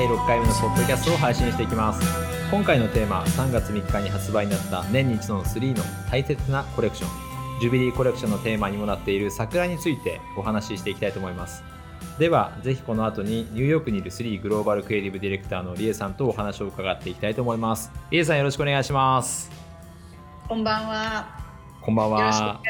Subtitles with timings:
[0.00, 2.00] 第6回目のポッドキャストを配信していきます。
[2.50, 7.60] 今回のテーマ3月3日に発売になった年に一度の3の大切なコレクション。
[7.60, 11.62] ジュビリーコレクションのテーマにもなっている桜についてお話ししていきたいと思います。
[12.18, 17.92] ではぜひこの後にニューヨークにいる3グローバルクリエイティブディレクターのリエさんとお話を伺っていきたいと思います。
[18.10, 19.50] リエさんよろしくお願いします。
[20.48, 21.39] こんばんは。
[21.82, 22.60] こんばんは。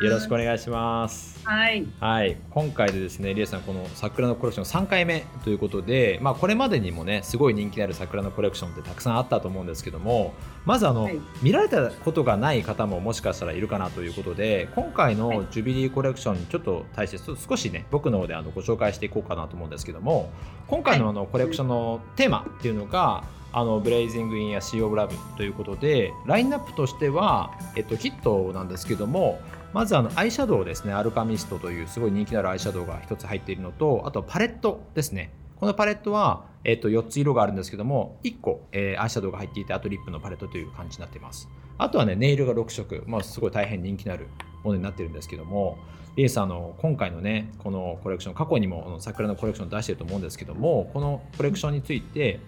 [0.00, 1.46] よろしくお願いします。
[1.46, 1.86] はい。
[2.00, 2.38] はい。
[2.48, 10.32] 今回でですね、リエさん、この桜のコレクション3回目ということで、まあ、これまでにもね、すごい人気のある桜のコレクションってたくさんあったと思うんですけども、
[10.64, 20.30] まずあの、はい、見られたことがない方ももしかしたらいるかなということで、今回のジュビリーコレクションにちょっと対して少しね、僕の方であのご紹介していこうかなと思うんですけども、
[20.68, 23.24] 今回のあのコレクションのテーマっていうのが、
[23.56, 29.38] あのブレイジングインやシーオブラブということでラインナップとしては、えっと、キットなんですけども
[29.72, 30.92] まずあのアイシャドウですね。
[30.92, 35.32] アルカミストというすごい人気のあるアイシャドウが1つ入っているのとあとパレットですね。
[35.56, 41.48] このパレットは、えっと、4つ色があるんですけども1個、えー、アイシャドウが入っていてあとリップのパレットという感じになっています。
[41.78, 44.26] あとはねネイルが6色、まあ、すごい大変人気のある
[44.64, 45.78] ものになってるんですけども
[46.16, 52.40] リエさんの今回のねこのコレクション過去にも桜のコレクション出してると思うんですけどもこのコレクションについて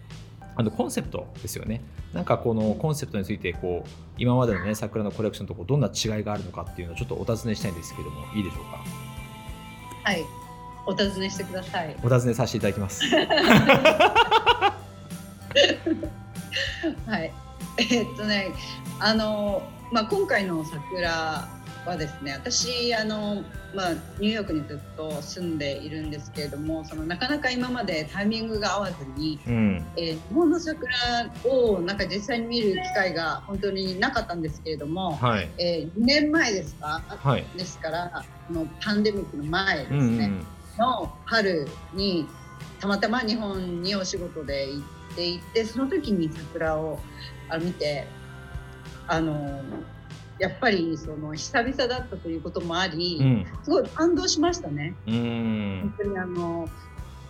[0.56, 1.82] あのコンセプトですよね。
[2.14, 8.82] なんかこのコンセプトについてこう今までのね桜のコレクションとこうどんな違いがあるのかっていうのをちょっとお尋ねしたいんですけどもいいでしょうか？
[10.04, 10.24] はい、
[10.86, 11.94] お尋ねしてください。
[12.02, 13.04] お尋ねさせていただきます。
[17.06, 17.32] はい。
[17.78, 18.52] えー、っとね、
[18.98, 19.62] あの
[19.92, 21.46] まあ今回の桜
[21.86, 30.90] はですね私あの、まあ、ニューヨークにずっと住んでいるんですけれどもそのなかなか今までタイミングが合わずに、うん、えー、日本の桜
[31.44, 40.46] をなんか実際に見る機会が本当になかったんですけれども、はい、えー、2年前ですか、はい、ですからのパンデミックの前ですね、うんうん、
[40.78, 42.26] の春に
[42.80, 46.98] たまたま日本にお仕事で行っていてその時に桜を
[47.60, 48.06] 見て
[49.08, 49.62] あの
[50.38, 54.94] やっぱりその久々だったということもあり、うん、すごい感動しましたね。
[55.06, 56.68] 本当にあの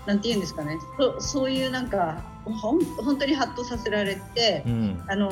[0.07, 0.79] なんて言うんですかね。
[0.99, 5.31] そそういうなんかほん本当にハッとさせられて、うん、あの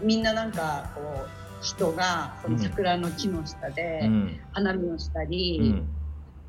[0.00, 4.10] みんななんかこう人がその桜の木の下で
[4.52, 5.88] 花見をしたり、うん、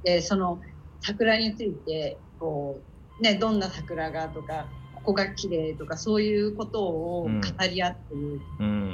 [0.03, 0.59] でその
[1.01, 2.81] 桜についてこ
[3.19, 7.29] う、ね、どんな桜がとかここが綺麗とかそういうことを語
[7.69, 8.41] り合っている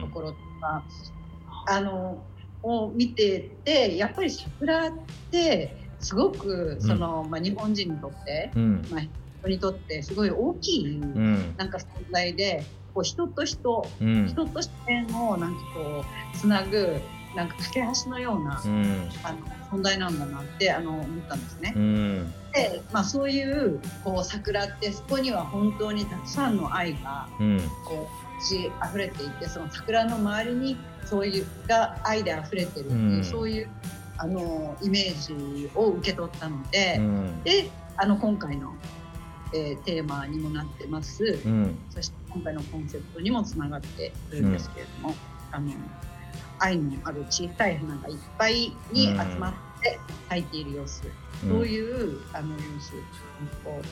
[0.02, 0.84] ところとか、
[1.68, 2.24] あの
[2.64, 4.92] を見ててやっぱり桜っ
[5.32, 9.02] てすごくその、うん、まあ、日本人にとって、うん、まあ、
[9.42, 12.64] 人にとってすごい大きい、うん、なんか存在で
[12.94, 17.00] こう人と人、人と自然をなんかこうつなぐ
[17.36, 18.62] なんか架け橋のような、
[19.24, 21.74] あの存在なんだなってあの思ったんですね。
[22.54, 27.30] で、まあ、そういうこう桜ってそこには本当にたくさんの愛が
[27.86, 33.70] こうし溢れていてその桜の周りにそういうが愛で溢れてるっていう、うん、そういう
[34.18, 38.74] あのイメージを受け取ったので、うん、であの今回の、
[39.54, 45.16] えー、テーマにもなってます、うん、そして今回のコンセプトにもつながってくるんですけれども、
[45.52, 45.72] あの
[46.60, 51.02] 愛のある小さい花がいっぱいに集まって咲いている様子、
[51.42, 52.92] そういうあの様子
[53.64, 53.86] こう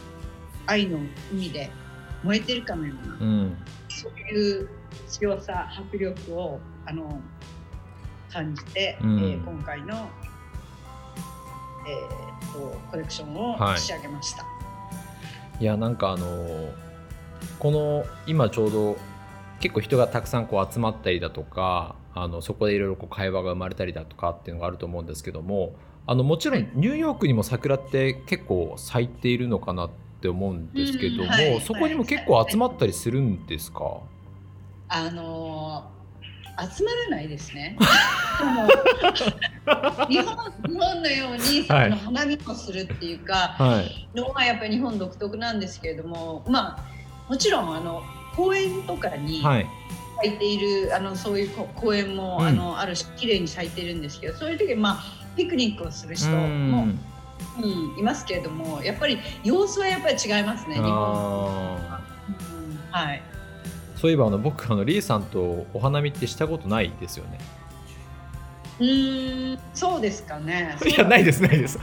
[0.68, 1.00] 愛の
[1.34, 1.72] 海で
[2.24, 3.18] 燃えてるかのような、
[3.90, 4.69] そういう
[5.07, 7.22] 強さ迫力をあの
[8.31, 10.09] 感じて、うん、えー、今回の、
[11.88, 14.44] えーと、コレクションを仕上げました。
[14.44, 14.50] は
[15.59, 16.72] い、いやなんかあの
[17.57, 18.97] この今ちょうど
[19.59, 25.75] 結構人がたくさんこう集まったりだとかあのそこでいろいろ会話が生まれたりだとかっていうのがあると思うんですけども
[26.06, 34.01] あのもちろんニューヨークにも桜って結構咲いているのかなって思うんですけども、うんはい、そこにも結構集まったりするんですか、
[34.89, 35.89] あの
[36.60, 37.77] 集まらないですね。
[40.10, 40.36] 日本
[40.68, 46.83] 日本のように、はい、の花見をするっていうか、はい、のはやっぱり日本独特なんですけれどもまあ
[47.30, 48.04] もちろんあの
[48.36, 55.04] 公園とかに咲いている、はい、あのそういう公園も、うん、あのあるし綺麗に咲いてるんですけどそういう時まあ
[55.38, 56.88] ピクニックをする人も、
[57.62, 61.77] うん、いますけれどもやっぱり様子はやっぱり違いますね日本、うん、
[62.91, 63.21] はい
[64.00, 67.39] そういえばあの僕あのリーさんとお花見ってしたことないですよね？
[68.80, 70.77] うんそうですかね。
[70.88, 71.77] いやないですないです。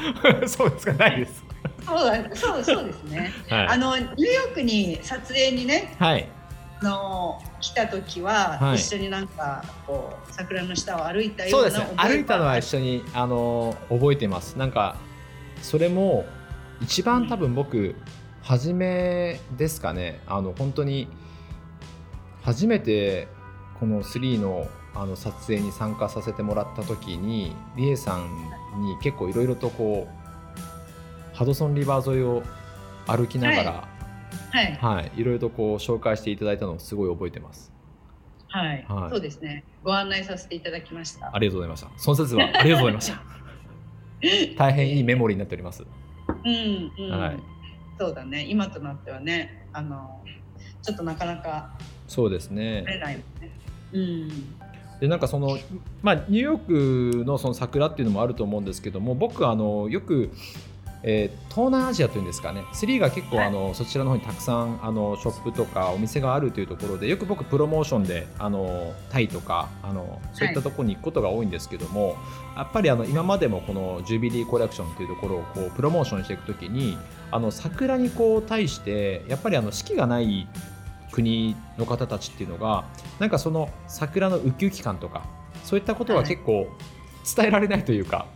[0.46, 1.44] そうですかないです。
[1.84, 3.32] そうだ そうそうですね。
[3.50, 5.94] はい、あのニューヨークに撮影にね。
[5.98, 6.26] はい。
[6.82, 14.96] の来た時は、はい、一緒になんかこう桜の下を歩いたようなそうですね歩いたのは一緒にあの覚えてますなんか
[15.62, 16.26] それも
[16.80, 17.94] 一番多分僕
[18.42, 21.08] 初めですかねあの本当に
[22.42, 23.28] 初めて
[23.78, 32.42] この3のあの撮影に参加させてもらった時にリエさんに結構いろいろとこうハドソンリバー沿いを
[33.06, 33.88] 歩きながら、
[34.52, 37.72] はい、はい、いろいろとこう紹介していただいたのをすごい覚えてます。
[38.48, 39.64] はい、はい、そうですね。
[39.84, 41.30] ご案内させていただきました。
[41.30, 41.90] ありがとうございました。
[41.98, 43.45] その説はありがとうございました。
[44.56, 45.84] 大変いいメモリーになっております。
[46.44, 47.36] うん、うん、はい。
[47.98, 48.44] そうだね。
[48.48, 50.20] 今となってはね、あの
[50.82, 51.76] ちょっとなかなか
[52.06, 52.82] そうですね。
[52.82, 53.24] ね
[53.92, 54.28] うん。
[55.00, 55.58] でなんかその
[56.02, 60.30] まあニューヨークのその桜っていうのもあると思うんですけども、僕あのよく
[61.02, 72.16] えー、東南アジアというんですかね、3が結構、あのそちらの方にたくさんあのショップとかお店があるというところで、よく僕、プロモーションであのタイとかあのそういったところに行くことが多いんですけども、はい、
[72.58, 76.98] やっぱりあの今までもこのジュビリーコレクションというところをこうプロモーションしていくときに、
[77.30, 80.48] あの桜にこう対して、やっぱりあの四季がない
[81.12, 82.84] 国の方たちっていうのが、
[83.18, 85.24] なんかその桜のウキウキ感とか、
[85.62, 86.68] そういったことは結構
[87.36, 88.26] 伝えられないというか。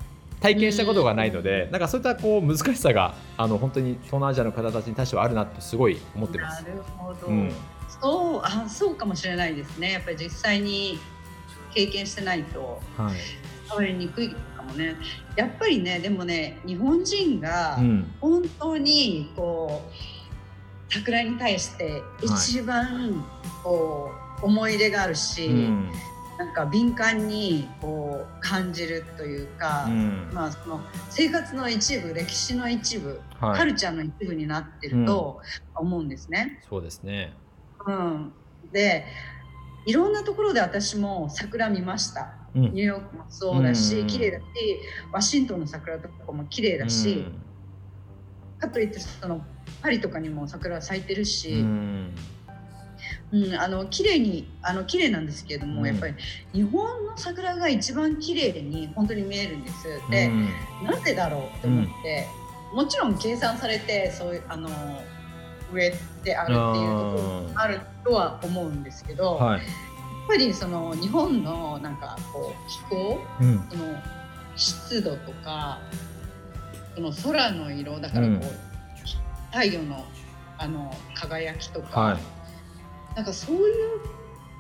[0.41, 6.63] 体験したことがないので、なんかそういったこう難しさがあの本当に東南アジアの方たちに対してはあるなとすごい思ってます。
[6.65, 7.53] なるほど、うん、
[8.01, 9.93] そうあそうかもしれないですね。
[9.93, 10.99] やっぱり実際に
[11.75, 12.81] 経験してないと
[13.69, 14.97] 変わりにくいかもね。
[15.37, 17.79] やっぱりねでもね日本人が
[18.21, 23.23] 本当にこう、桜に対して一番
[23.63, 24.11] こ
[24.43, 25.47] う、思い入れがあるし。
[25.47, 25.93] うん
[26.41, 35.43] なんか敏感にこう感じるというか、うん、まあ、その生活の一部歴史の一部、はい、カルチャーの一部になってると
[35.75, 36.59] 思うんですね。
[36.63, 37.35] うん、そうですね、
[37.87, 38.33] うん、
[38.73, 39.05] で
[39.85, 42.33] いろんなところで私も桜見ました。
[42.55, 44.45] ニューヨークもそうだし、うん、綺麗だし
[45.13, 47.27] ワシントンの桜とかも綺麗だし、
[48.59, 49.45] かといってその
[49.83, 51.63] パリとかにも桜咲いてるし、
[53.33, 56.15] うん、あの綺麗にあの綺麗なんですけれども、うん、やっぱり
[56.53, 59.85] 日本の桜が一番綺麗に本当に見えるんです。
[60.11, 60.49] で、うん、
[60.85, 62.27] なぜだろうと思って、
[62.73, 64.69] うん、もちろん計算されてそういうあの
[65.73, 65.95] 上
[66.25, 69.69] であるっていうところあるとは思うんですけど、はい、やっ
[70.27, 73.21] ぱりその日本のなんかこう気候、
[73.71, 73.97] その
[74.57, 75.79] 湿度とか
[76.97, 80.05] その空の色だからこう、太陽の
[80.59, 82.01] あの輝きとか。
[82.01, 82.40] はい
[83.15, 84.01] なんかそういう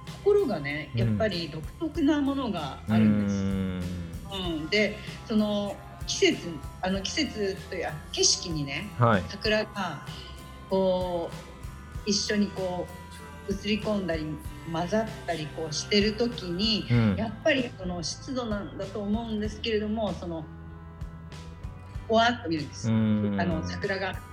[0.07, 4.37] ところがねやっぱり独特なものがあるんです。
[4.37, 5.77] うん、うん、でその
[6.07, 6.49] 季節
[6.83, 10.05] あの季節という景色にね、はい、桜が
[10.69, 11.31] こ
[12.07, 12.87] う一緒にこ
[13.49, 14.27] う映り込んだり
[14.73, 20.45] 混ざったりこうしてる時に、うん、やっぱりその湿度なんだと思うんですけれどもその
[22.09, 22.89] ふわっと見るんです。
[22.89, 24.30] あの桜がふ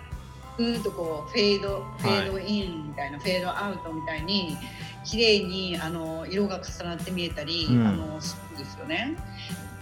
[0.63, 4.57] ーっとこうフェードフェードインみたいな、はい、フェードアウトみたいに
[5.03, 9.15] 綺麗にあの色が重なって見えたり、うん、あのするんですよね。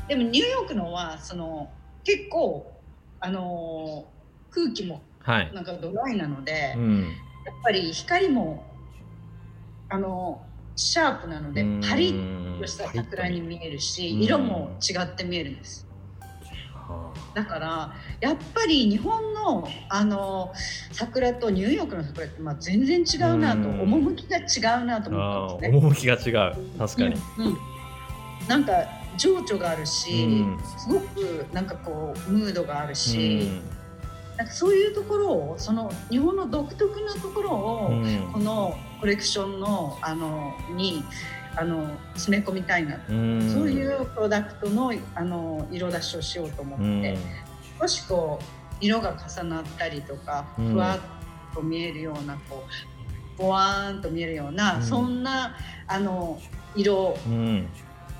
[0.07, 1.69] でもニューヨークのはその
[2.03, 2.71] 結構
[3.19, 4.05] あの
[4.51, 7.09] 空気もなんかドライなので、はいうん、やっ
[7.63, 8.63] ぱり光も
[9.89, 10.45] あの
[10.75, 15.87] シャープなのでパリッとした桜に見えるし色も違って見えるんです。
[17.33, 20.53] だからやっぱり日本のあの
[20.91, 25.77] 桜とニューヨークの桜って、まあ、全然違うなと趣が違うなと思ったんですね。
[25.77, 26.55] 趣が違う。
[26.77, 27.57] 確かに、うんうん、
[28.47, 28.73] なんか
[29.17, 33.49] 情緒があるし、うん、すごくなんかこうムードがあるし、
[34.37, 37.91] なんかそういうところをその日本の独特なところを、
[38.33, 41.03] このコレクションのあのに
[41.57, 47.17] あの詰め込みたいなそういうプロダクトのあの色出しをしようと思って。
[47.79, 48.45] 少しこう
[48.81, 52.65] 色が重なったりとかふわっと見えるようなこ
[53.37, 55.57] うボワーンと見えるような、そんな
[55.87, 56.39] あの
[56.73, 57.17] 色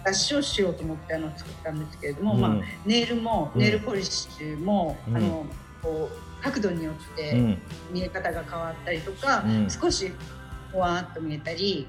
[0.05, 5.45] 出しをしようと思ってあの作ったんですけれども、まあ、ネイルも、ネイルポリッシュも、あの
[5.81, 7.57] こう角度によって
[7.91, 10.11] 見え方が変わったりとか、少し
[10.73, 11.87] ボワーンと見えたり。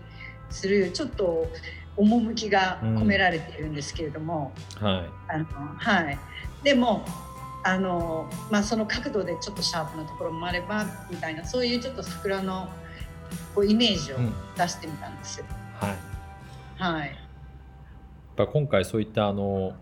[0.50, 1.46] するちょっと
[1.96, 5.44] 趣が込められているんですけれども、うん、はい、あの
[5.76, 6.18] はい、
[6.62, 7.04] でも
[7.64, 12.68] あの、まあ、その角度でちょっとシャープなところもあればみたいなそういうちょっと桜の
[13.54, 14.16] こうイメージを
[14.56, 15.46] 出してみたんですよ。
[15.82, 17.16] うん、はい、はい、
[18.36, 19.72] や今回そういったあの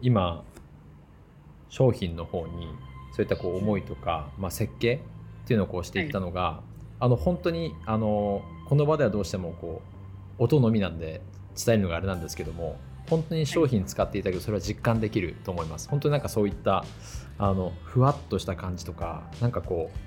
[0.00, 0.44] 今
[1.68, 2.68] 商品の方に
[3.14, 5.00] そういったこう思いとか、まあ、設計
[5.44, 9.93] っていうのをこうしていったのが、はい、あの本当にあのこの場ではどうしてもこう
[10.38, 11.20] 音のみなんで
[11.56, 12.76] 伝えるのがあれなんですけども
[13.08, 15.88] 本当に商品使っていただけどそれは実感できると思います。
[15.88, 16.84] 本当になんかそういった
[17.38, 19.98] あのふわっとした感じとかなんかこう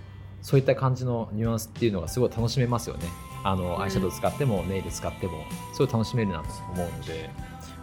[0.42, 3.06] そういった感じのニュアンスっていうのがすごい楽しめますよね。
[3.44, 5.44] あのアイシャドウ使ってもネイル使っても
[5.74, 7.30] すごい楽しめるなと思うので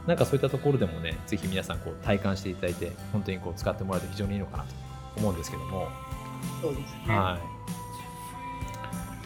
[0.07, 4.75] なんかそういったところでもねぜひ皆さんこう体感していただいて本当にこう使ってもらうと非常にいいのかなと
[5.17, 5.89] 思うんですけども。
[6.61, 7.17] そうですね。
[7.17, 7.54] はい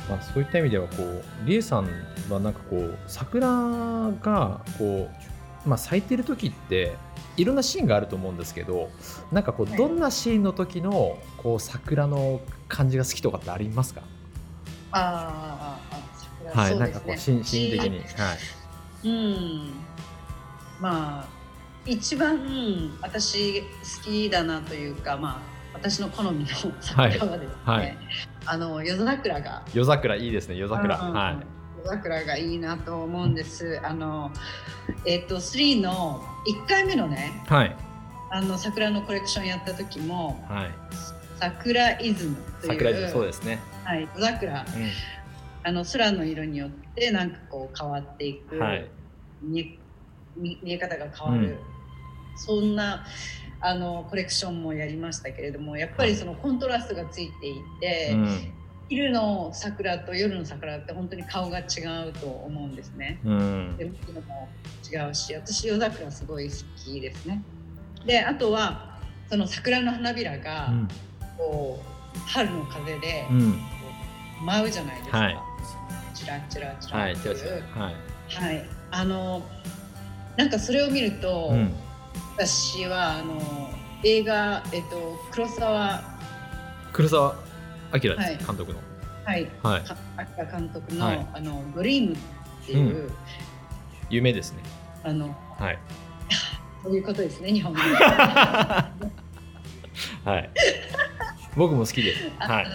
[0.08, 1.88] まあ、そういった意味ではこうリエさん
[2.30, 3.48] はなんかこう桜
[4.22, 5.10] がこ
[5.64, 6.96] う、まあ、咲いてる時って
[7.36, 8.90] いろんなシーンがあると思うんですけど
[9.30, 14.02] なんかこうどんなシーンの時のこう桜の感じが好きとかってありますか？
[14.92, 15.78] あ
[16.54, 18.34] あはい、ね、なんかこうシーン的に、は
[19.04, 19.72] い、うん。
[20.80, 21.28] まあ
[21.84, 22.40] 一番
[23.02, 23.66] 私好
[24.04, 25.40] きだなというかまあ
[25.74, 26.46] 私の好みの
[26.80, 27.98] 桜はですね、はいはい、
[28.50, 29.62] あの夜桜が。
[29.74, 31.46] 夜桜いいですね夜桜、はい。
[31.84, 33.78] 夜桜がいいなと思うんです。
[33.84, 34.30] あの
[35.04, 37.76] えっ、ー、と3の1回目のね、はい、
[38.30, 40.70] あの桜のコレクションやった時も、はい、
[41.38, 43.60] 桜イズムというそうですね。
[43.84, 44.66] はい、夜桜、うん、
[45.64, 48.90] あの空の色によってなんかこう変わっていく、はい、
[49.42, 49.78] 見
[50.36, 51.58] 見え方が変わる、うん、
[52.38, 53.04] そんな
[53.60, 58.52] あのコレクションもやりましたけれどもやっぱりそのコントラストがついていて、うん、
[58.88, 61.62] 昼の桜と夜の桜って本当に顔が違
[62.08, 63.20] うと思うんですね。
[63.24, 63.92] うん、でも
[64.90, 67.42] 違うし私夜桜すごい好きですね。
[68.06, 68.98] であとは
[69.28, 70.72] その桜の花びらが、
[71.36, 71.82] こ
[72.14, 73.26] う春の風で、
[74.42, 75.18] 舞うじゃないですか。
[75.18, 75.38] はい、
[76.14, 77.62] チラチラチラっていう。
[77.74, 77.94] はい、
[78.34, 79.42] はい、あの
[80.38, 81.74] なんかそれを見ると、うん
[82.38, 83.42] 私はあの
[84.04, 86.00] 映画、えっと、黒沢
[86.92, 87.34] 黒沢
[87.92, 88.78] 明です、はい、監督の。
[89.24, 89.82] はい、はい、
[90.38, 92.16] 明監督の、はい、あのドリームっ
[92.64, 93.12] ていう、うん、
[94.08, 94.62] 夢ですね。
[95.02, 95.78] あの、はい。
[96.84, 97.80] そういうことですね、日本語。
[100.24, 100.48] はい。
[101.56, 102.30] 僕も好きです。
[102.38, 102.66] はい。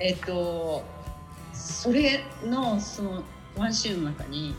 [0.00, 0.84] えっと、
[1.52, 3.22] それのその
[3.56, 4.56] ワンシーンの中に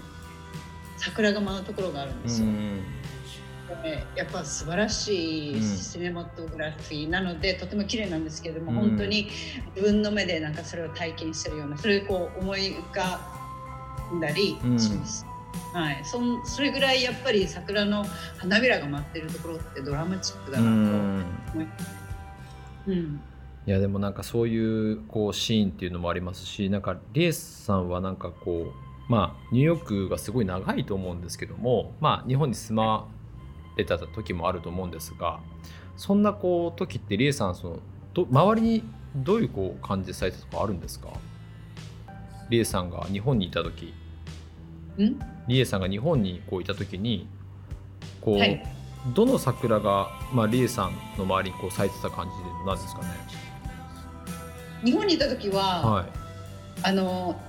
[0.97, 2.47] 桜が舞うところがあるんですよ。
[4.15, 9.29] やっぱ素晴らしいシネマトグラフィーなので、うん、とても綺麗なんですけれども、うん、本当に
[9.75, 13.19] 自分の目でなんかそれを体験してるようなそれをこう思い浮か
[14.13, 15.25] んだりします。
[15.73, 18.05] うん、はい、そそれぐらいやっぱり桜の
[18.37, 21.87] 花びらが舞ってるところってドラマチックだなと思います。
[22.87, 23.21] うん、
[23.65, 33.09] いやでもなんかそういうこうシーンっていうのもありますしなんかリエスさんはなんかこうまあニューヨークがすごい長いと思うんですけどもまあ日本に住ま
[33.77, 35.39] れた時もあると思うんですが
[35.95, 37.79] そんなこう時ってリエさんその
[38.13, 38.83] ど周りに
[39.15, 41.09] どういうこう感じされたとかあるんですか？
[42.49, 43.93] リエさんが日本にいた時。
[45.47, 47.27] リエさんが日本にこういた時に
[48.21, 48.63] こう、はい、
[49.13, 53.07] どの桜が、まあ、リエさんの周りにこう咲いてた感じでなんですかね？
[54.83, 56.05] 日本にいた時は、はい、
[56.83, 57.39] あの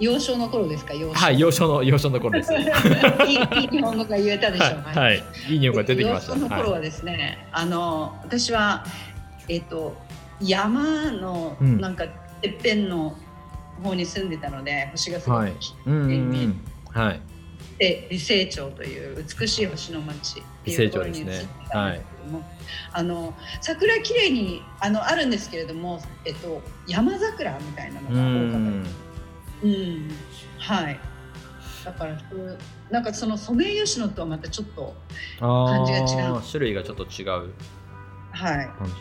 [0.00, 0.94] 幼少の頃ですか？
[0.94, 1.14] 幼少。
[1.14, 2.52] はい幼少の幼少の頃です。
[2.56, 2.62] いい
[3.34, 6.32] いい日本語が言えたでしょう、はい、はい、いい日本語が出てきました。
[6.32, 8.84] 幼少の頃はですね、はい、あの私は
[9.48, 9.96] えっ、ー、と
[10.40, 12.06] 山のなんか
[12.40, 13.14] てっぺんの
[13.82, 15.52] 方に住んでたので星がすごい。
[15.60, 16.54] きれいに。
[16.92, 17.20] はい、
[17.78, 22.50] で美星町という美しい星の町っていうところにでたんですけども、ねはい、
[22.92, 28.80] あの桜きれいにあのあるんですけれども、えっと、山桜みたいなのが多かった。
[28.82, 29.09] です。
[29.62, 30.10] うん、
[30.58, 31.00] はい。
[31.84, 32.18] だから
[32.90, 34.94] なんかそのソメイヨシノとはまたちょっと
[35.38, 36.42] 感じが違う。
[36.42, 37.52] 種類がちょっと違う
[38.32, 38.98] はい感じの。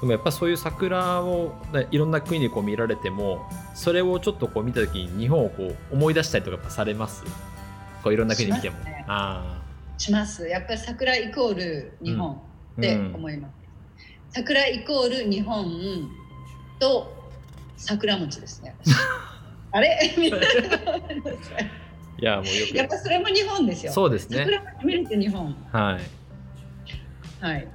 [0.00, 1.54] でもやっぱそういう桜を
[1.90, 7.24] いろんな国でこう見られてもそれをちょっとこう見た時に日本をこう思い出したりとかされます？
[8.02, 8.76] こういろんな国見ても。
[8.82, 9.62] し、ね、あ
[9.96, 12.34] しますやっぱり桜イコール日本
[12.78, 13.52] って思います。
[13.52, 16.10] うん、桜イコール日本
[16.78, 17.15] と
[17.76, 18.74] 桜餅ですね。
[19.72, 20.14] あれ？
[22.18, 23.92] いやもうよくやっぱそれも日本ですよ。
[23.92, 24.38] そうですね。
[24.38, 25.54] 桜餅見れて日本。
[25.72, 25.98] は
[27.42, 27.44] い。
[27.44, 27.68] はい。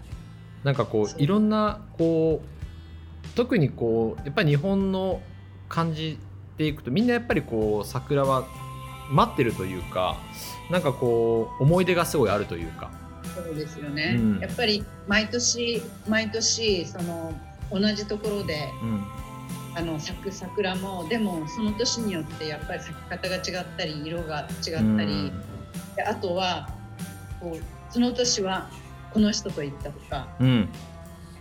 [0.63, 5.21] なんかこういろんなこう特にこうやっぱり日本の
[5.69, 6.17] 感じ
[6.57, 8.45] でいくとみんなやっぱりこう桜は
[9.11, 10.17] 待ってるというか
[10.69, 12.91] なんかこう思い出がすごいあるというか。
[13.35, 14.15] そうですよね。
[14.17, 17.33] うん、やっぱり毎年毎年その
[17.71, 19.03] 同じところで、うん
[19.73, 25.31] あの咲く桜もでもその年によってやっぱり咲き方が違ったり色が違ったり、
[25.95, 26.69] であとは
[27.39, 28.69] こうその年は
[29.13, 30.69] この人と行ったとか、うん、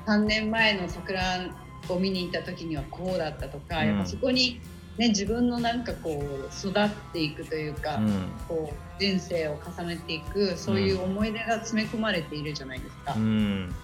[0.07, 1.51] 3年前の桜
[1.89, 4.61] を見に行った時にはこうだったとか、うん、やっぱそこに、
[4.99, 13.15] ね、自分のなんかこう育っていくというか、うん、こう人生を重ねていくそういう思い出が詰め込まれているじゃないですか。
[13.15, 13.75] うん、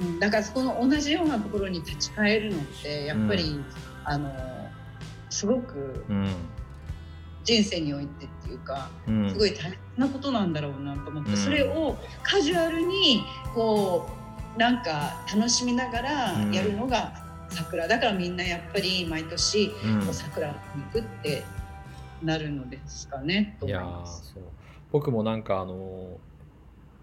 [0.00, 3.64] うん、だからそこの同じようなところに立ち返るのってやっぱり、うん、
[4.04, 4.32] あの
[5.30, 6.04] すごく
[7.44, 13.24] 人生においてっていうか、うん、すごい大変なことなんだろうなと思って、それをカジュアルに
[13.54, 14.08] こ
[14.56, 16.10] うなんか楽しみながら
[16.52, 17.12] やるのが
[17.48, 17.88] 桜。
[17.88, 19.70] だからみんなやっぱり毎年
[20.12, 21.42] 桜に行くって
[22.22, 24.34] なるのですかね、と思います。
[24.90, 26.18] 僕もなんかあの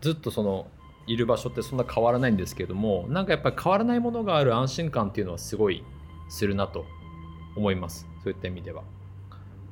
[0.01, 0.67] ずっとその
[1.07, 5.83] いる場所ってそんな変わらないんですけどもなんかやっぱり変わらないものがある安心感っていうのはすごい
[6.29, 6.85] するなと
[7.55, 8.07] 思います。
[8.23, 8.83] そういった意味では。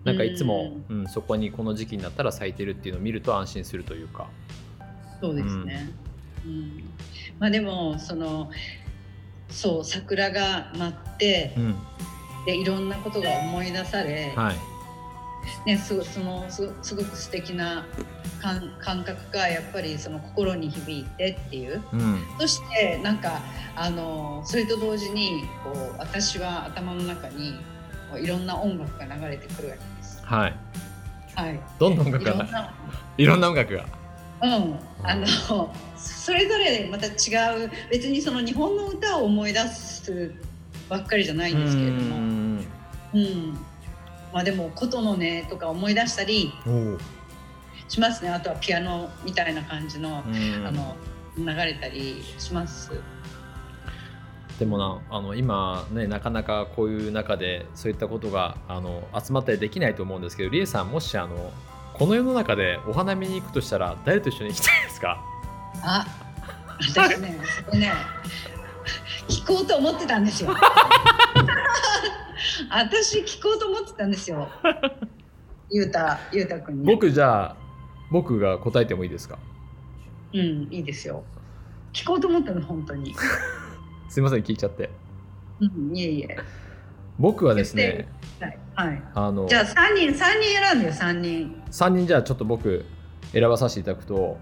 [0.04, 4.28] なんかいつも、うん、うん、そこにこの時期になったら咲いてるっていうのを見ると安心するというか。
[5.22, 5.90] そうですね、
[6.46, 6.84] うん、うん、
[7.40, 8.52] まあでもその
[9.50, 11.75] そう桜が舞って、うん、
[12.46, 14.73] でいろんなことが思い出され、はい
[15.66, 17.86] ね、すごそのすすごく素敵な
[18.42, 23.42] 感感覚がやっぱりその心に響いてっていう、うん、そしてなんか
[23.76, 27.54] あのそれと同時にこう私は頭の中に
[28.12, 30.22] こういろんな音楽が流れてくるわけです。
[30.24, 30.56] はい、
[31.36, 32.74] はい、どんな音楽が？
[33.18, 33.50] いろんな。
[33.50, 33.86] 音楽が？
[34.44, 37.72] うん、あのそれぞれまた違う。
[37.90, 40.34] 別にその日本の歌を思い出す
[40.90, 43.58] ばっかりじゃないんですけれども、うん、
[44.34, 46.52] まあでも琴の音とか思い出したり
[47.88, 48.30] しますね。
[48.32, 50.24] あとはピアノみたいな感じの,、
[50.66, 50.96] あの
[51.38, 52.92] 流れたりします。
[54.60, 61.52] でもなあの今ねなかなかこういう中でそういったことがあの集まったりできないと思うんですけどりえさんもしあの
[61.96, 65.24] この世の中でお花見に行くとしたら誰と一緒に行きたいですか？
[65.82, 66.06] あ
[66.79, 67.92] 私ねそこね
[69.27, 70.53] 聞こうと思ってたんですよ
[72.70, 74.50] 私聞こうと思ってたんですよ。
[75.72, 76.85] ゆうた、ゆうたくんに。
[76.85, 77.55] 僕じゃあ、
[78.11, 79.39] 僕が答えてもいいですか？
[80.33, 81.24] うん、いいですよ。
[81.94, 83.16] 聞こうと思ったの、本当に。
[84.09, 84.89] すいません、聞いちゃって。
[85.59, 86.37] うん、いえいえ。
[87.20, 88.07] 僕はですね、
[88.39, 91.63] はい、はい、あのじゃあ3人、三人選んでよ、3人。
[91.72, 92.85] 3人じゃあちょっと僕、
[93.31, 94.39] 選ばさせていただくと、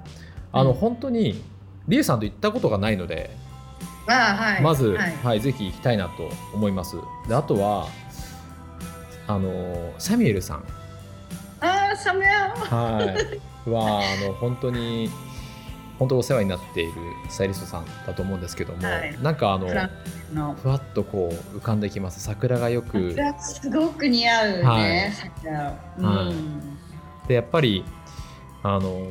[0.53, 1.41] あの、うん、本当に、
[1.87, 3.50] りえさんと行ったことがないので、あ
[4.11, 6.97] はい、まず、はい、はい、ぜひ行きたいなと思います。
[7.27, 7.87] であとは
[9.27, 10.63] あのサミュエルさん。
[11.61, 12.27] あサミュエ
[13.65, 13.71] ル。
[13.71, 15.09] はあの本当に
[15.99, 16.93] 本当お世話になっている
[17.29, 19.67] スタイリストさんだと思うんですけども、はい、なんかあの
[20.55, 22.21] ふわっとこう浮かんできます。
[22.21, 23.15] 桜がよく。
[23.39, 26.31] すごく似合うね、はい、桜、うん、は
[27.25, 27.85] い、でやっぱり
[28.63, 29.07] あの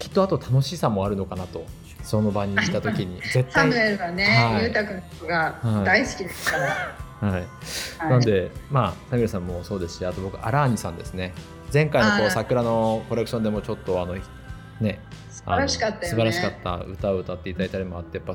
[0.00, 1.64] きっとあと楽しさもあるのかなと
[2.02, 6.96] その場に来た時に 絶対サムエルはね、ゆうたくんが大好きですから、
[7.28, 7.46] はい、
[8.10, 11.32] なんでまあサムエルさんもそうですしあと僕アラーニさんですね。
[11.72, 14.14] 前回のこう桜のコレクションでもちょっとあの
[14.80, 18.34] ね素晴らしかった、ね、素晴らしかった歌を歌っていただいたりもあってやっぱ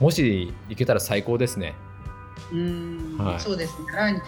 [0.00, 1.74] もし行けたら最高ですね。
[2.50, 4.22] うん、はい、そうですね。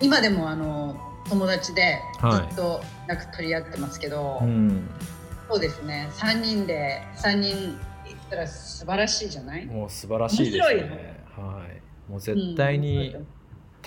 [0.00, 0.96] 今でもあの
[1.28, 4.90] 友達でずっとなんか取り合ってますけど、はい、うん。
[5.48, 6.08] そうですね。
[6.12, 7.78] 3人で3人
[8.26, 9.66] ったら素晴らしいじゃない？
[9.66, 11.24] もう素晴らしいですね。
[11.36, 11.66] は
[12.08, 12.10] い。
[12.10, 13.14] もう絶対に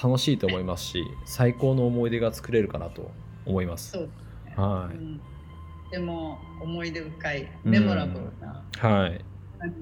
[0.02, 3.12] 楽しいと思いますし、うん、最高の思い出が作れるかなと
[3.46, 3.92] 思います。
[3.92, 4.64] そうですね。
[4.64, 4.96] はい。
[4.96, 5.22] うん、
[5.92, 9.20] でも思い出深いメモラブルな感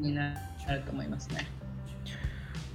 [0.02, 1.48] じになると思いますね。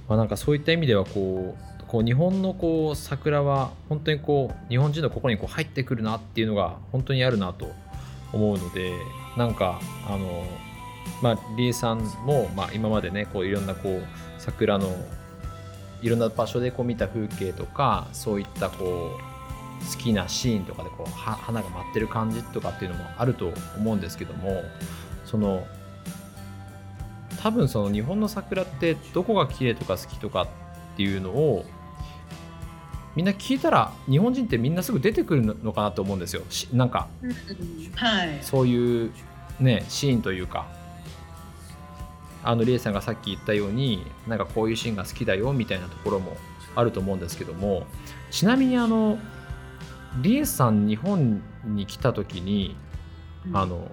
[0.07, 7.71] まあなんかそういった意味ではこうこう日本のこう桜は本当にこう日本人の心にこう入ってくるなっていうのが本当にあるなと
[8.33, 8.93] 思うので
[9.37, 10.45] なんかあの
[11.21, 14.03] まあ、リエさんも、まあ、今までねこういろんなこう
[14.37, 14.93] 桜の
[16.01, 19.33] いろんな場所でこう見た風景とかそういったこう
[19.85, 24.63] 好きなシーンとかでこう花が舞ってる感じとかっていうのもあると思うんですけども
[25.25, 25.65] その
[27.41, 30.47] 多分その日本の桜ってどこが綺麗とか好きとかっ
[30.95, 31.65] ていうのを
[33.15, 36.41] みんな聞いたら日本人ってみんなすぐ出てくるのかなと思うんですよ。
[36.73, 37.07] なんか、
[37.95, 39.11] はい、そういう
[39.59, 40.67] ねシーンというか
[42.43, 46.35] あのリエさんがさっき言ったようになんかこういうシーンが好きだよみたいなところも
[46.75, 47.85] あると思うんですけども
[48.31, 49.17] ちなみにあの
[50.21, 52.75] リエさん日本に来た時に、
[53.47, 53.89] うん、あの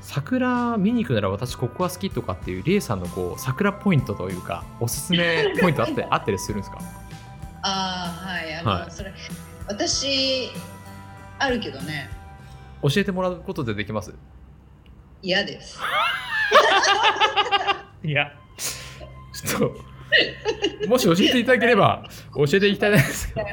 [0.00, 6.78] 桜見に行くなら私ここが好きとかっていうリエさんのこう桜ポイントというかおすすめポイントあってあったりするんですか？
[7.62, 9.12] ああはいあの、はい、それ
[9.68, 10.50] 私
[11.38, 12.10] あるけどね。
[12.82, 14.12] 教えてもらうことでできます？
[15.22, 15.78] 嫌です
[18.04, 18.32] いや、
[19.32, 19.72] ちょっ
[20.82, 23.46] と、もし教えていただければ、教えていきたいですけど。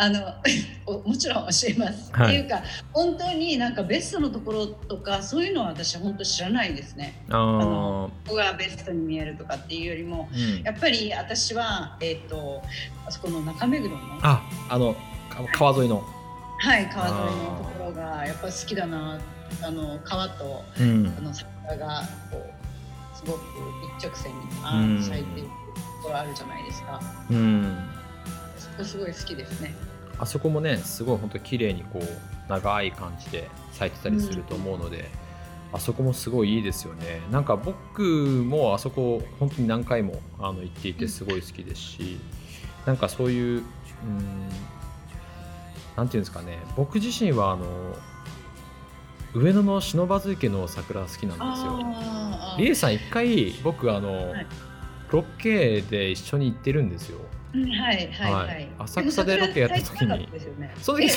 [0.00, 0.18] あの
[1.04, 2.62] もちろん教えます、はい、っていうか
[2.94, 7.22] 本当になんかベストのところとかそういうのは私本当知らないですね。
[7.28, 12.62] あのここがベストに見えるとかっていうよりも、うん、やっぱり私は、えーと、
[13.06, 14.96] あそこの中目黒のああの
[15.52, 16.02] 川沿いの。
[16.62, 19.18] はい川沿いのところがやっぱ好きだな
[19.62, 23.40] あの川と、うん、あの桜がこうすごく
[23.98, 27.00] 一直線にあ咲いているところあるじゃないですか。
[27.30, 27.76] うん。
[28.82, 29.74] すごい好きですね。
[30.18, 37.20] あそこもねすごい本当綺麗にこう長い感じで咲いてたりすると思うので、うん、あそこもすごいいいですよね。
[37.30, 42.18] なんか僕もあそこ本当に何回もあの行っていてすごい好きですし、
[42.80, 44.48] うん、なんかそういううん
[45.96, 46.58] なんていうんですかね。
[46.76, 47.66] 僕自身はあの
[49.34, 51.78] 上野の不忍池の桜好きなんですよ。
[52.58, 54.46] リエさん一回僕あの、はい、
[55.10, 57.20] ロケで一緒に行ってるんですよ。
[57.52, 58.68] はいはいはい。
[58.78, 60.28] 浅草でロケやった時に、
[60.80, 61.10] その時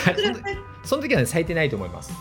[0.84, 2.14] その時はね咲いてないと思います。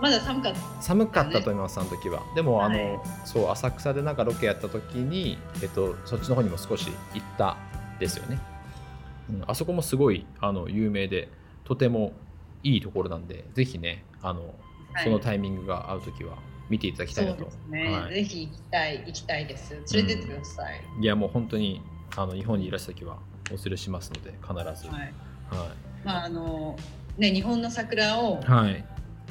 [0.00, 2.20] まだ寒かった、寒かったと思います、あの時は。
[2.34, 7.56] でも、あの、そう浅草でなんかロケやった時に、えっとそっちの方にも少し行った
[7.98, 8.38] ですよね。
[9.30, 11.28] うん、あそこもすごいあの有名で、
[11.64, 12.12] とても
[12.62, 14.54] いいところなんで、ぜひねあの
[15.02, 16.38] そのタイミングが合う時は。
[16.70, 17.50] 見ていただきたいなと。
[17.68, 19.74] ね、はい、ぜひ行きたい行きたいです。
[19.92, 20.80] 連れてってください。
[20.96, 21.82] うん、いやもう本当に
[22.16, 23.18] あの日本にいらした時は
[23.50, 24.88] お連れしますので必ず。
[24.88, 25.00] はい。
[25.02, 25.12] はい、
[26.04, 26.76] まああの
[27.18, 28.84] ね日本の桜をはい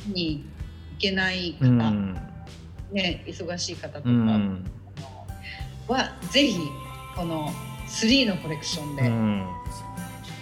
[0.07, 0.45] に
[0.93, 2.13] 行けない方、うん、
[2.91, 4.65] ね忙しい方とか、うん、
[5.87, 6.59] はぜひ
[7.15, 7.49] この
[7.87, 9.47] 3のコレクションで、うん、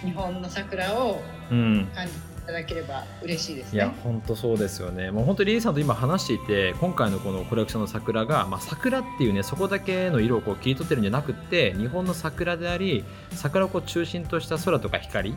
[0.04, 5.12] 日本の桜を感じいただければ嬉しいです、ね、いや本当そうですよね。
[5.12, 15.36] もう本当リリーさんと今話していて今回のこのコレクションの桜が、まあ、桜っていうねそこだけの色をこう切り取ってるんじゃなくって日本の桜であり桜をこう中心とした空とか光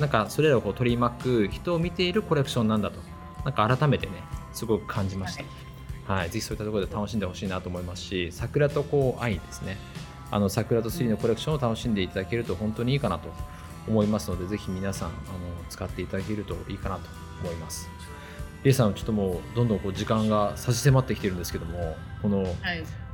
[0.00, 3.16] なんかそれらをこう取り巻く人を見ているコレクションなんだと。
[3.44, 4.12] なんか改めてね
[4.52, 5.44] すごく感じました、
[6.12, 9.76] はい、はい、ぜひそういったところで楽しんでほしいなと思いますし桜とこう愛ですね。
[10.32, 13.28] あの桜とスリーのコレクションを楽しんでいただけると本当にいいかなと
[13.88, 15.14] 思いますのでぜひ皆さんあの
[15.68, 17.02] 使っていただけるといいかなと
[17.42, 17.88] 思います。
[18.64, 22.44] A さんちょっともうどんどんこう時間が差し迫ってきてるんですけどもこの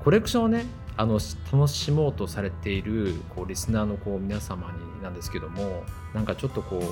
[0.03, 0.65] コレクションをね
[0.97, 1.21] あの
[1.53, 6.83] 楽しもうとされているこうリスナーのこう皆様になんですけどもなんかちょっとこう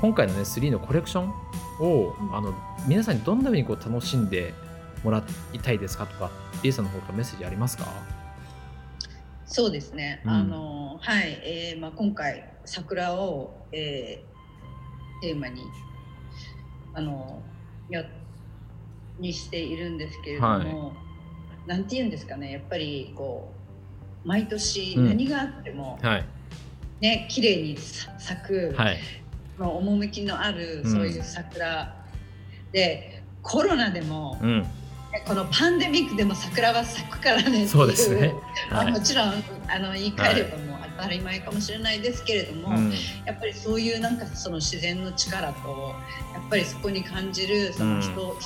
[0.00, 1.30] 今回のね3のコレクション
[1.80, 2.54] をあの
[2.86, 4.54] 皆さんにどんなふうにこう楽しんで
[5.02, 6.30] もらいたいですかとか
[6.62, 7.86] A さんの方からメッセージありますか？
[9.46, 15.62] そうですね、うん、あのはい、えーまあ、今回桜を、えー、テーマに
[16.92, 17.42] あの
[17.88, 18.04] や
[19.18, 20.92] にしているんですけれども、は
[21.66, 23.52] い、なんて言うんですかねやっぱりこ
[24.24, 26.24] う毎年何があっても、うん、はい、
[27.00, 28.98] ね綺麗に咲く、はい、
[29.58, 31.94] の趣のあるそういう桜、
[32.66, 34.66] うん、でコロナでも、うん。
[35.26, 38.34] このパンデミックでも桜は咲くからねそうですね、
[38.68, 39.28] はい、もちろん
[39.68, 40.73] あの言い換えればもう
[41.04, 42.80] 当たり前かもしれないですけれども、はい
[43.26, 45.94] やっぱりそういうなんかその自然の力と
[46.34, 48.36] やっぱりそこに感じるその人、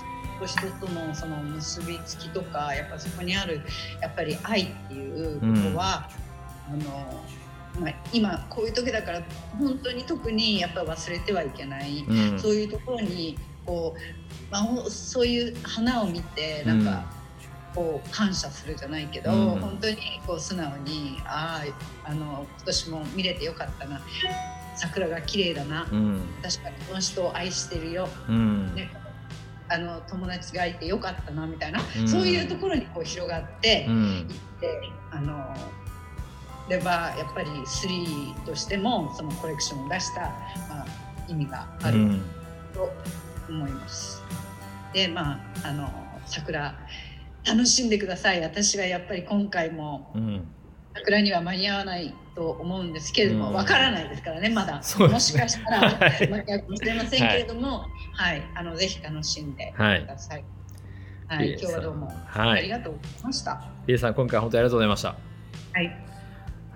[0.41, 3.61] うん、人とのその結びつきとかやっぱそこにある
[4.01, 6.09] やっぱり愛っていうことは、
[6.73, 7.25] うん、あの
[7.81, 9.23] まあ、今こういう時だから
[9.59, 17.05] 本当に特にやっぱ忘れてはいけない、うん、そういうところにこう、まあ、そういう花を見てなんか、
[17.75, 21.63] こう感謝するじゃないけど、うん、本当にこう素直にあ
[22.05, 24.01] ああの今年も見れてよかったな。
[24.79, 28.89] 桜が綺麗だな、うん、確かにこの人を愛してるよ、うん、ね、
[29.69, 34.27] あの友達がいてよかったなみたいな、そういうところにこう広がっていっ
[34.61, 35.53] て、あの
[36.69, 40.87] ればやっぱり3としてもそのコレクションを出した、まあ、
[41.27, 42.21] 意味がある
[42.73, 42.93] と
[43.49, 44.23] 思います。
[44.93, 45.91] でまああの
[46.27, 46.75] 桜
[47.49, 48.41] 楽しんでください。
[48.41, 50.13] 私はやっぱり今回も、
[50.95, 57.79] 桜には間に合わないと思うんですけれどもわ、うん、からないですからねまだ、ね、もしかしたら 間に合うかもしれませんけれども、
[58.13, 60.45] はい、はい、あのぜひ楽しんでください。
[61.29, 63.63] はい、はい、今日はどうも、ありがとうございました。
[63.87, 65.09] リエさん今回本当にありがとうございました。
[65.09, 66.08] はい。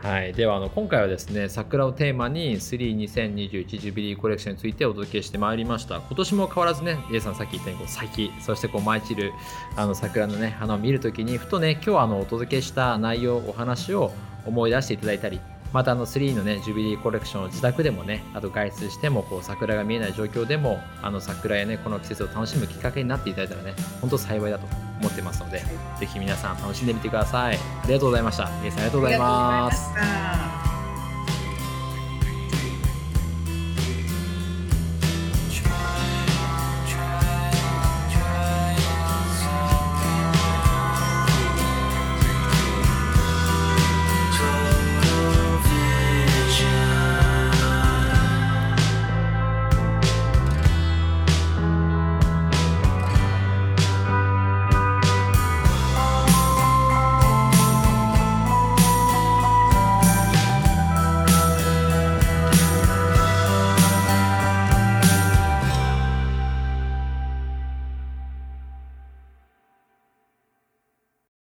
[0.02, 5.98] はい、ではあの今回はですね桜をテーマに32021ジュビリーコレクションについてお届けしてまいりました。
[5.98, 9.32] 今年も変わらずね A さんさっき言ったように咲きそしてこう舞い散る
[9.76, 14.10] あの桜のね花を見るときにふとね今日あのお届けした内容お話を
[14.44, 15.40] 思い出していただいたり
[15.72, 24.91] またあの3のねジュビリーコレクションを自宅でもねあと外出してもこう桜が見えない状況でもあの桜やねこの季節を楽しむきっかけになっていただいたらね本当幸いだと。
[25.02, 25.62] 思ってますので
[25.98, 27.56] ぜひ皆さん楽しんでみてください。
[27.56, 28.48] ありがとうございました。
[28.62, 30.61] 皆さんありがとうございます。